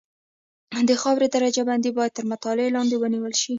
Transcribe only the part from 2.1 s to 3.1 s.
تر مطالعې لاندې